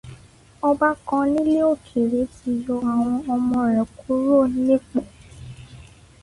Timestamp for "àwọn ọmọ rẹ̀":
2.91-3.87